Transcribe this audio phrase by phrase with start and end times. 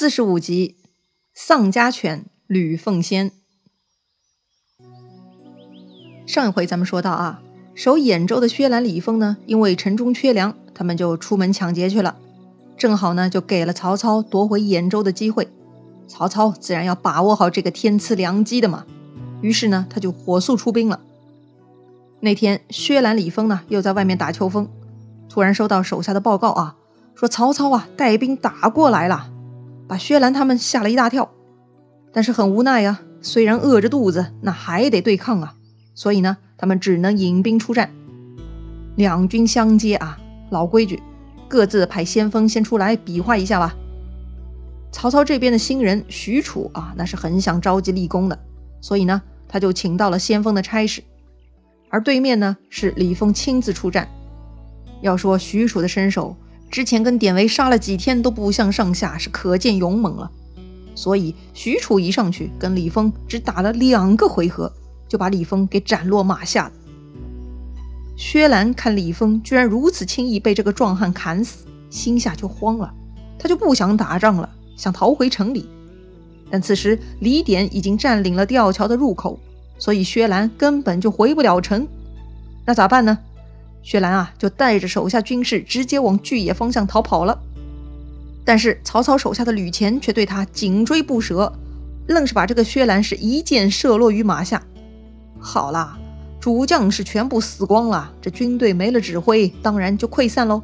[0.00, 0.76] 四十五集，
[1.34, 3.32] 丧家犬吕奉先。
[6.24, 7.42] 上一回咱们说到啊，
[7.74, 12.16] 守兖州的薛兰、李丰呢，因为城中缺粮，他们就出门抢劫去了。
[12.76, 15.48] 正好呢，就给了曹操夺回兖州的机会。
[16.06, 18.86] 曹操自然要把握好这个天赐良机的嘛。
[19.42, 21.00] 于是呢，他就火速出兵了。
[22.20, 24.68] 那天，薛兰、李丰呢，又在外面打秋风，
[25.28, 26.76] 突然收到手下的报告啊，
[27.16, 29.32] 说曹操啊带兵打过来了。
[29.88, 31.30] 把薛兰他们吓了一大跳，
[32.12, 33.00] 但是很无奈呀。
[33.20, 35.54] 虽然饿着肚子，那还得对抗啊。
[35.94, 37.90] 所以呢，他们只能引兵出战。
[38.94, 40.18] 两军相接啊，
[40.50, 41.02] 老规矩，
[41.48, 43.74] 各自派先锋先出来比划一下吧。
[44.92, 48.38] 曹操这边的新人许褚啊，那是很想着急立功的，
[48.80, 51.02] 所以呢，他就请到了先锋的差事。
[51.88, 54.06] 而对面呢，是李丰亲自出战。
[55.00, 56.36] 要说许褚的身手。
[56.70, 60.30] 之前跟典韦杀了几天都不相上下，是可见勇猛了。
[60.94, 64.72] 所以许褚一上去跟李丰只打了两个回合，
[65.08, 66.72] 就把李丰给斩落马下了。
[68.16, 72.92] 薛兰看李丰居然如此轻易被这个壮汉砍死，心下就慌了，
[73.38, 75.68] 他就不想打仗了，想逃回城里。
[76.50, 79.38] 但此时李典已经占领了吊桥的入口，
[79.78, 81.86] 所以薛兰根本就回不了城。
[82.66, 83.16] 那咋办呢？
[83.90, 87.40] 薛兰啊，就带着手下军士直接往巨野方向逃跑了。
[88.44, 91.50] 但是曹操手下的吕虔却对他紧追不舍，
[92.06, 94.62] 愣是把这个薛兰是一箭射落于马下。
[95.40, 95.98] 好啦，
[96.38, 100.62] 主将是全部死光了，这军队没了指挥，当然就溃散喽。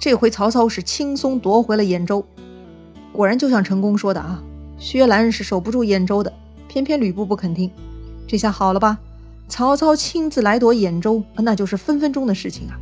[0.00, 2.26] 这回曹操是轻松夺回了兖州。
[3.12, 4.42] 果然就像陈宫说的啊，
[4.76, 6.32] 薛兰是守不住兖州的，
[6.66, 7.70] 偏偏吕布不肯听。
[8.26, 8.98] 这下好了吧？
[9.50, 12.78] 曹操亲自来夺兖州，那就是分分钟的事情啊！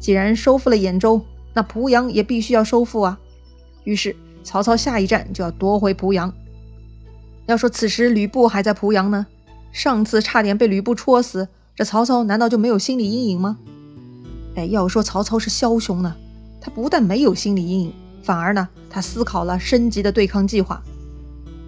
[0.00, 1.20] 既然收复了兖州，
[1.52, 3.20] 那濮阳也必须要收复啊。
[3.84, 6.32] 于是曹操下一站就要夺回濮阳。
[7.46, 9.26] 要说此时吕布还在濮阳呢，
[9.70, 13.58] 上次差点被吕布戳死，这曹操难道就没有心理阴影吗？
[14.56, 16.16] 哎，要说曹操是枭雄呢，
[16.60, 20.82] 他不但没有心理阴影，反而呢，他思考了升级的对抗计划。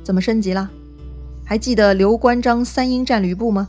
[0.03, 0.71] 怎么升级了？
[1.45, 3.69] 还记得刘关张三英战吕布吗？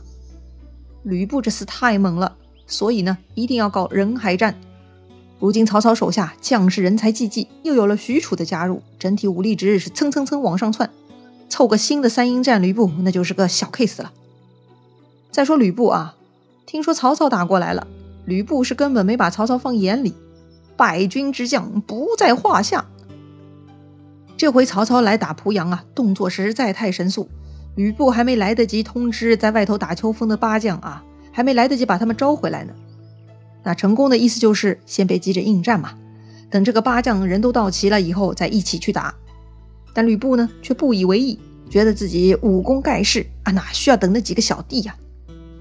[1.04, 4.58] 吕布这次太猛了，所以呢，一定要搞人海战。
[5.38, 10.88] 如今曹操手下将士人才济济，又有了许褚的加入，整体武力值是蹭蹭蹭往上窜，
[11.48, 14.12] 凑个新的三英战吕布，那就是个小 case 了。
[15.30, 16.16] 再说吕布啊，
[16.64, 17.86] 听说曹操打过来了，
[18.24, 20.14] 吕布是根本没把曹操放眼里，
[20.76, 22.86] 败军之将不在话下。
[24.38, 27.28] 这回曹操来打濮阳啊，动作实在太神速。
[27.74, 32.72] 吕布还没来得及通知在外头打秋风的八将啊，还没来得及把他们招回来呢。
[33.62, 35.94] 那成功的意思就是先别急着应战嘛，
[36.50, 39.14] 等这个八将人都到齐了以后再一起去打。
[39.92, 41.38] 但吕布呢却不以为意，
[41.70, 44.94] 觉得自己武功盖世啊，哪需要等那几个小弟呀？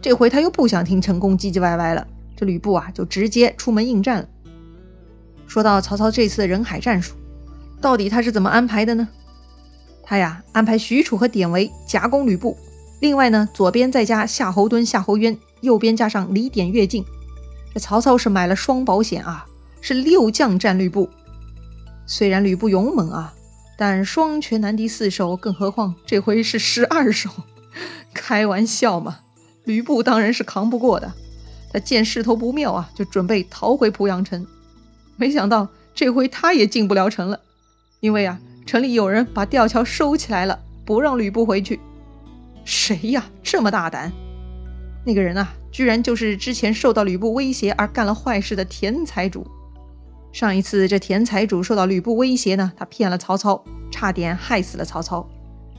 [0.01, 4.27] 这回他又不想听成功唧唧歪歪了，这吕布啊就直接出门应战了。
[5.47, 7.15] 说到曹操这次的人海战术，
[7.79, 9.07] 到底他是怎么安排的呢？
[10.05, 12.57] 他呀，安排许褚和典韦夹攻吕布，
[12.99, 17.05] 另外呢，左边再加夏侯惇、夏侯渊，右边加上李典、乐进。
[17.73, 19.45] 这曹操是买了双保险啊，
[19.81, 21.09] 是六将战吕布。
[22.05, 23.33] 虽然吕布勇猛啊，
[23.77, 27.29] 但双拳难敌四手，更何况这回是十二手，
[28.13, 29.19] 开玩笑嘛！
[29.63, 31.13] 吕布当然是扛不过的。
[31.71, 34.45] 他见势头不妙啊，就准备逃回濮阳城。
[35.15, 37.39] 没想到这回他也进不了城了，
[38.01, 38.37] 因为啊。
[38.65, 41.79] 城里有人把吊桥收起来了，不让吕布回去。
[42.63, 43.25] 谁呀？
[43.43, 44.11] 这么大胆！
[45.05, 49.45] 那个人啊，居然就是之前受到吕布威胁而干了坏事的田财主。
[50.31, 55.27] 上一次这田财主受到吕布威胁呢，他骗了曹操，差点害死了曹操。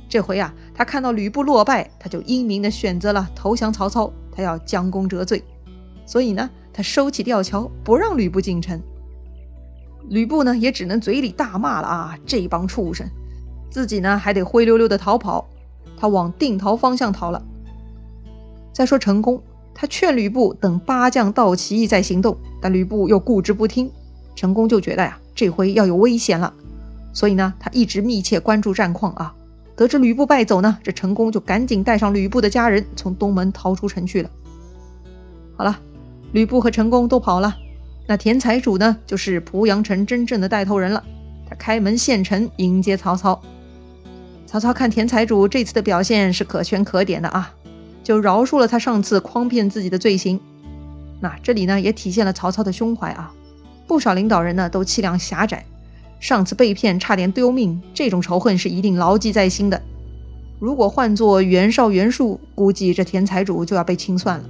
[0.08, 5.42] 这回啊，他看到吕布落败，他就英明的选择了投降曹操，他要将功折罪。
[6.06, 8.80] 所以呢，他收起吊桥，不让吕布进城。
[10.08, 12.18] 吕布呢，也只能嘴里大骂了啊！
[12.26, 13.06] 这帮畜生，
[13.70, 15.46] 自己呢还得灰溜溜的逃跑。
[15.96, 17.42] 他往定陶方向逃了。
[18.72, 19.42] 再说成功，
[19.72, 23.90] 他劝吕布等八将到齐再行动，但吕布又固执不听。
[24.34, 26.52] 成功就觉得呀，这回要有危险了，
[27.12, 29.34] 所以呢，他一直密切关注战况啊。
[29.76, 34.30] 得知吕布败走呢，这成功就赶紧带上吕布的家人从东门逃出城去了。
[35.56, 35.78] 好了，
[36.32, 37.56] 吕布和成功都跑了。
[38.06, 41.02] 那田财主呢，就是濮阳城真正的带头人了。
[41.48, 43.40] 他开门献城迎接曹操。
[44.46, 47.52] 曹操看田财主这次的表现是可圈可点的啊，
[48.02, 50.38] 就饶恕了他上次诓骗自己的罪行。
[51.20, 53.32] 那这里呢，也体现了曹操的胸怀啊。
[53.86, 55.64] 不少领导人呢都气量狭窄，
[56.20, 59.80] 上次被骗差点丢命，这种仇恨是一定牢记在心的。
[60.58, 64.44] 如果换做袁绍、袁术，估计这田财主就要被清算了。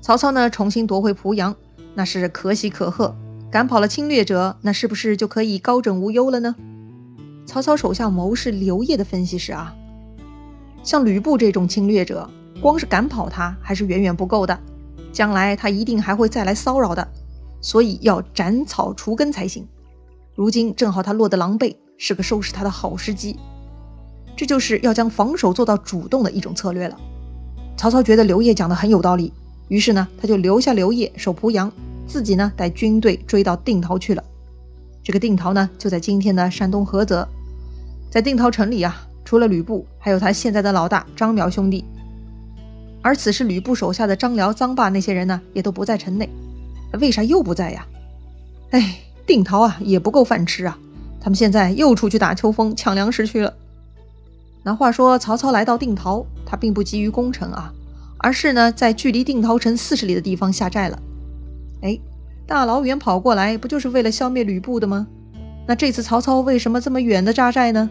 [0.00, 1.54] 曹操呢，重新夺回濮阳，
[1.98, 3.12] 那是可喜可贺；
[3.50, 6.54] 赶跑了侵略者，那是不是就可以高枕无忧了呢？
[7.44, 9.74] 曹操手下谋士刘烨的分析是啊，
[10.84, 12.30] 像吕布这种侵略者，
[12.60, 14.56] 光是赶跑他还是远远不够的，
[15.12, 17.08] 将来他一定还会再来骚扰的，
[17.60, 19.66] 所以要斩草除根才行。
[20.36, 23.36] 如今正好他落得狼狈，是个收拾他的好时机。
[24.36, 26.96] 这就是要将防守做到主动的一种策略了。
[27.76, 29.32] 曹操觉得刘烨讲的很有道理，
[29.66, 31.72] 于是呢，他就留下刘烨守濮阳，
[32.08, 34.24] 自己呢带军队追到定陶去了。
[35.04, 37.28] 这个定陶呢，就在今天的山东菏泽。
[38.10, 41.84] 在定陶城里啊，除了吕布，还有他现在的老大张邈兄弟。
[43.02, 46.28] 而此时吕布手下的张辽、臧霸那些人呢，也都不在城内。
[46.98, 47.86] 为啥又不在呀？
[48.70, 50.78] 哎，定陶啊，也不够饭吃啊！
[51.20, 53.54] 他们现在又出去打秋风、抢粮食去了。
[54.62, 57.72] 那话说，曹操来到定陶，他并不急于攻城啊，
[58.18, 60.98] 而是呢，在距离定陶城四十里的地方下寨了。
[61.82, 61.98] 哎，
[62.46, 65.06] 大老远跑过来，不就是为了消灭吕布的吗？
[65.66, 67.90] 那这次曹操为什么这么远的扎寨呢？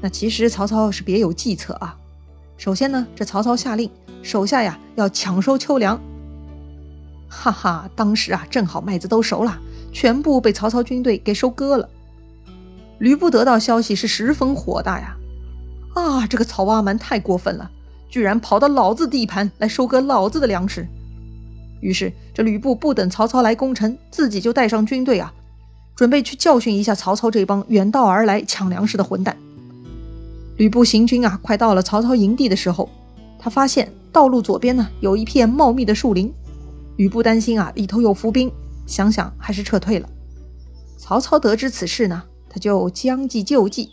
[0.00, 1.96] 那其实曹操是别有计策啊。
[2.56, 3.90] 首先呢，这曹操下令
[4.22, 6.00] 手下呀要抢收秋粮。
[7.28, 9.58] 哈哈，当时啊正好麦子都熟了，
[9.92, 11.88] 全部被曹操军队给收割了。
[12.98, 15.16] 吕布得到消息是十分火大呀。
[15.94, 17.70] 啊，这个曹阿瞒太过分了，
[18.08, 20.86] 居然跑到老子地盘来收割老子的粮食。
[21.80, 25.32] 于是，这吕布不等曹操来攻城，自己就带上军队啊，
[25.96, 29.36] 准备去教训一下曹操这帮远道而来抢粮食的混蛋。
[30.56, 32.88] 吕布行军啊，快到了曹操营地的时候，
[33.38, 36.32] 他发现道路左边呢有一片茂密的树林。
[36.96, 38.52] 吕布担心啊里头有伏兵，
[38.86, 40.06] 想想还是撤退了。
[40.98, 43.88] 曹操得知此事呢，他就将计就计。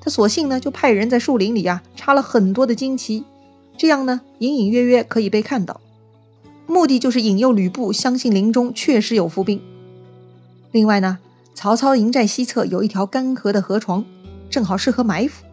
[0.00, 3.24] 他索性呢，就派人在树林里啊插了很多的旌旗，
[3.76, 5.80] 这样呢，隐隐约约可以被看到，
[6.68, 9.60] 目的就是引诱吕布相信林中确实有伏兵。
[10.70, 11.18] 另外呢，
[11.54, 14.04] 曹操营寨西侧有一条干涸的河床，
[14.50, 15.44] 正好适合埋伏。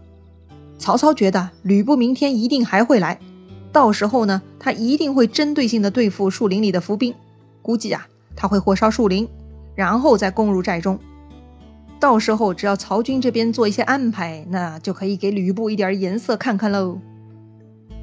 [0.78, 3.18] 曹操觉得吕布明天一定还会来，
[3.72, 7.16] 到时候呢，他一定会针对性的对付树林里的伏兵，
[7.62, 9.26] 估计啊，他会火烧树林，
[9.74, 11.00] 然后再攻入寨中。
[11.98, 17.00] 到时候只要曹军这边做一些安排，那就可以给吕布一点颜色看看喽。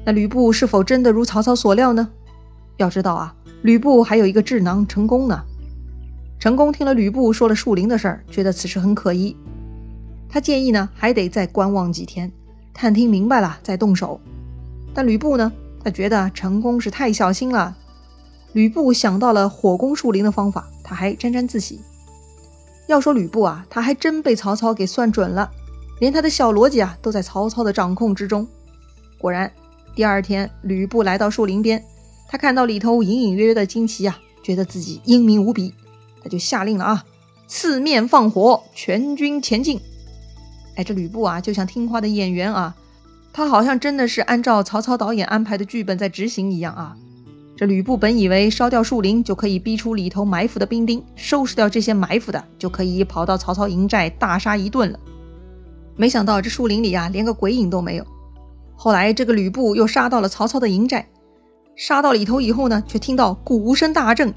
[0.03, 2.09] 那吕布是否真的如曹操所料呢？
[2.77, 5.43] 要知道啊，吕布还有一个智囊成功呢。
[6.39, 9.35] 成功听了吕布说了树林的事儿，觉得此事很可疑。
[10.27, 12.31] 他建议呢，还得再观望几天，
[12.73, 14.19] 探听明白了再动手。
[14.93, 15.51] 但吕布呢，
[15.83, 17.77] 他觉得成功是太小心了。
[18.53, 21.79] 吕布想到了火攻树林的方法，他还沾沾自喜。
[22.87, 25.49] 要说吕布啊，他还真被曹操给算准了，
[25.99, 28.45] 连他的小逻辑啊都在曹操的掌控之中。
[29.17, 29.49] 果然，
[29.95, 31.81] 第二天吕布来到树林边，
[32.27, 35.73] 他看到里头隐隐约约的旌旗啊，觉得自己英明无比，
[36.23, 37.05] 他就下令了啊，
[37.47, 39.79] 四面放火，全军前进。
[40.75, 42.75] 哎，这吕布啊，就像听话的演员啊，
[43.31, 46.97] 他好像真的是按照曹操导演安排的剧本在执行一样啊。
[47.55, 54.99] 这吕布本以为烧掉树林就可以逼出里头埋伏的兵丁，收拾掉这些埋伏的，就可以跑到曹操营寨大杀一顿了。
[55.95, 58.05] 没想到这树林里啊，连个鬼影都没有。
[58.75, 61.07] 后来这个吕布又杀到了曹操的营寨，
[61.75, 64.33] 杀到里头以后呢，却听到鼓声大震。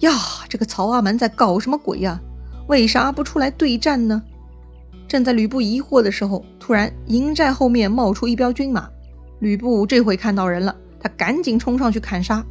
[0.00, 0.12] 呀，
[0.48, 2.20] 这个曹阿瞒在搞什么鬼呀？
[2.68, 4.22] 为啥不出来对战呢？
[5.08, 8.88] 正在吕布疑惑的时候，突然营寨后面冒出一彪军马，
[9.40, 10.76] 吕布这回看到人了。
[11.02, 12.44] 他赶紧冲上去砍杀，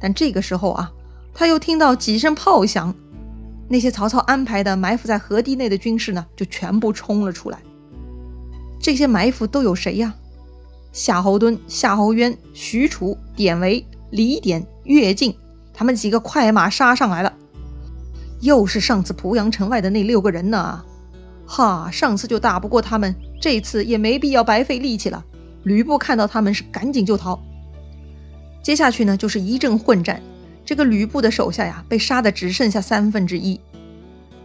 [0.00, 0.92] 但这个时候啊，
[1.34, 2.94] 他又听到几声炮响，
[3.68, 7.58] 那些曹操安排的埋伏在河堤内的军士呢，就全部冲了出来。
[8.80, 10.14] 这些埋伏都有谁呀？
[10.92, 15.34] 夏侯惇、夏侯渊、许褚、典韦、李典、乐进，
[15.72, 17.32] 他们几个快马杀上来了。
[18.40, 20.84] 又是上次濮阳城外的那六个人呢？
[21.46, 25.24] 哈，上次就打不过他们，这次也没必要白费力气了。
[25.62, 27.40] 吕布看到他们是赶紧就逃。
[28.62, 30.20] 接下去呢，就是一阵混战。
[30.64, 33.58] 这个吕布的手下呀，被杀的只剩下三分之一。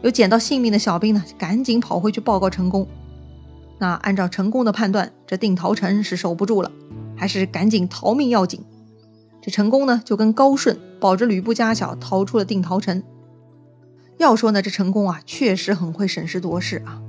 [0.01, 2.87] 有捡到性命的小兵呢，赶紧跑回去报告成功。
[3.79, 6.71] 那按照成功的判断，这定陶城是守不住了，
[7.15, 8.63] 还是赶紧逃命要紧。
[9.41, 13.03] 这成功呢，就跟高顺保着吕布家小逃出了定陶城。
[14.17, 17.01] 要说呢，这成功啊，确实很会审时度势啊。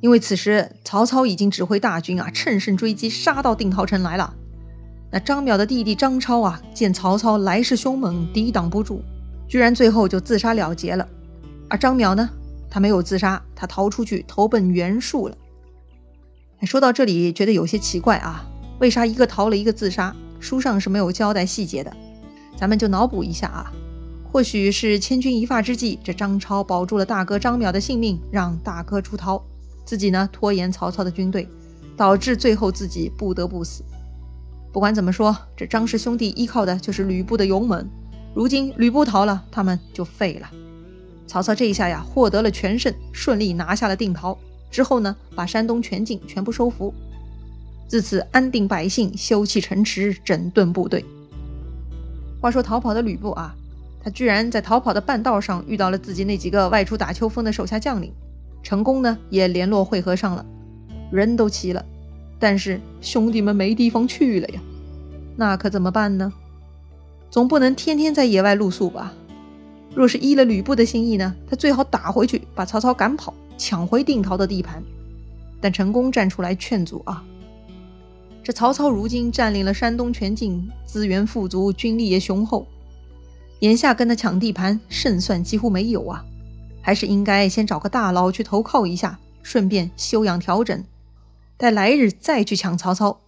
[0.00, 4.34] 因为此时曹操已经指挥大军啊，乘胜追击，杀到定陶城来了。
[5.10, 9.02] 那张邈的弟弟张超啊，见曹操来势凶猛，抵挡不住，
[9.48, 11.08] 居然最后就自杀了结了。
[11.70, 12.28] 而张邈呢，
[12.68, 15.36] 他没有自杀，他逃出去投奔袁术了。
[16.66, 18.44] 说到这里，觉得有些奇怪啊，
[18.80, 20.14] 为啥一个逃了，一个自杀？
[20.40, 21.96] 书上是没有交代细节的，
[22.56, 23.72] 咱们就脑补一下啊。
[24.30, 29.42] 或许是千钧一发之际，这张超保住了大哥张邈的性命，让大哥出逃，
[29.84, 31.48] 自己呢拖延曹操的军队，
[31.96, 33.82] 导致最后自己不得不死。
[34.72, 37.88] 不管怎么说，这张氏兄弟依靠的就是吕布的勇猛，
[38.34, 40.50] 如今吕布逃了，他们就废了。
[41.26, 44.38] 曹操这一下呀，获得了全胜，顺利拿下了定陶。
[44.70, 46.92] 之后呢，把山东全境全部收服，
[47.86, 51.04] 自此安定百姓，修葺城池，整顿部队。
[52.40, 53.54] 话说逃跑的吕布啊。
[54.00, 58.12] 他居然在逃跑的半道上遇到了自己那几个外出打秋风的手下将领，
[58.62, 60.46] 成功呢也联络会合上了，
[61.10, 61.84] 人都齐了，
[62.38, 64.60] 但是兄弟们没地方去了呀，
[65.36, 66.32] 那可怎么办呢？
[67.28, 69.12] 总不能天天在野外露宿吧？
[69.96, 74.82] 若是依了吕布的心意呢，他最好打回去，把曹操赶跑，抢回定陶的地盘。
[75.60, 77.24] 但成功站出来劝阻啊，
[78.44, 82.66] 这曹操如今占领了山东全境，资源富足，军力也雄厚。
[83.58, 86.24] 眼下跟他抢地盘，胜算几乎没有啊！
[86.80, 90.84] 还是应该先找个大佬去投靠一下，顺便休养调整，
[91.56, 93.18] 待来日再去抢曹操。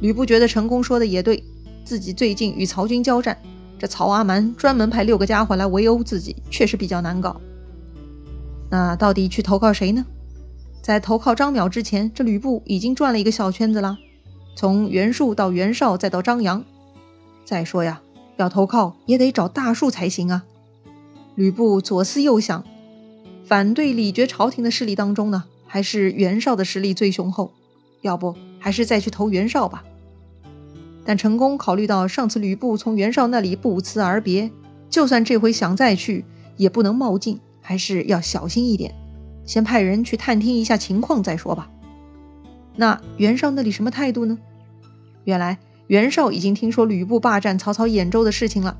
[0.00, 1.42] 吕布觉得成功说的也对，
[1.84, 3.36] 自己最近与曹军交战，
[3.80, 7.40] 这曹阿瞒专门派六个家伙来围殴自己，确实比较难搞。
[8.74, 10.04] 那到底去投靠谁呢？
[10.82, 13.96] 在投靠张邈之前，这吕布已经转了一个小圈子了，
[14.56, 16.64] 从袁术到袁绍，再到张扬。
[17.44, 18.02] 再说呀。
[18.36, 20.42] 要投靠也得找大树才行啊！
[21.36, 22.64] 吕布左思右想，
[23.44, 27.52] 反对李傕朝廷的势力当中呢，还是袁绍的实力最雄厚。
[28.00, 29.84] 要不还是再去投袁绍吧。
[31.04, 34.50] 但成功考虑到上次吕布从袁绍那里不辞而别，
[34.90, 36.24] 就算这回想再去，
[36.56, 38.94] 也不能冒进，还是要小心一点，
[39.46, 41.70] 先派人去探听一下情况再说吧。
[42.76, 44.38] 那袁绍那里什么态度呢？
[45.24, 45.58] 原来。
[45.86, 48.74] 袁绍已经听说吕布霸占曹操兖州的事情了，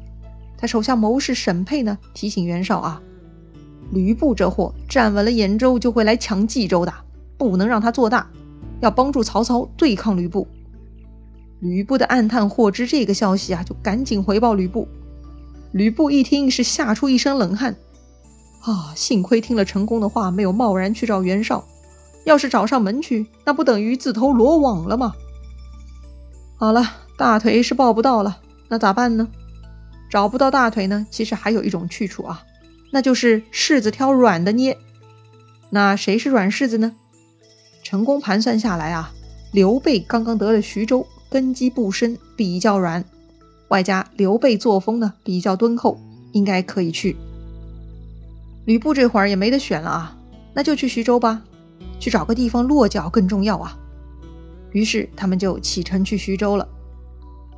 [0.56, 3.02] 他手下谋士沈佩呢提醒袁绍啊，
[3.92, 6.94] 吕布这货站稳了兖州就会来抢冀州的，
[7.36, 8.26] 不能让他做大，
[8.80, 10.48] 要帮助曹操对抗吕布。
[11.60, 14.88] 吕布的暗探获知这个消息啊，就赶紧回报吕布。
[15.72, 17.76] 吕布一听是吓出一身冷汗，
[18.64, 21.64] 啊，幸亏听了成功的话，没有贸然去找袁绍，
[22.24, 25.14] 要是找上门去，那不等于自投罗网了吗？
[26.56, 26.82] 好了，
[27.18, 29.28] 大腿是抱不到了，那咋办呢？
[30.08, 31.06] 找不到大腿呢？
[31.10, 32.42] 其实还有一种去处啊，
[32.90, 34.78] 那就是柿子挑软的捏。
[35.70, 36.94] 那谁是软柿子呢？
[37.82, 39.12] 成功盘算下来啊，
[39.52, 43.04] 刘备刚刚得了徐州，根基不深，比较软，
[43.68, 45.98] 外加刘备作风呢比较敦厚，
[46.32, 47.14] 应该可以去。
[48.64, 50.16] 吕布这会儿也没得选了啊，
[50.54, 51.42] 那就去徐州吧，
[51.98, 53.78] 去找个地方落脚更重要啊。
[54.72, 56.68] 于是他们就启程去徐州了。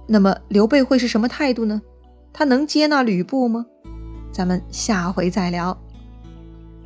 [0.06, 1.80] 那么刘备会是什么态度呢？
[2.32, 3.64] 他能接纳吕布吗？
[4.30, 5.76] 咱们下回再聊。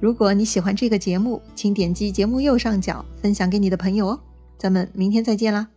[0.00, 4.21] 如果你喜欢这个节目，请点击节目右上角分享给你的朋友哦。
[4.57, 5.69] 咱们明天再见啦！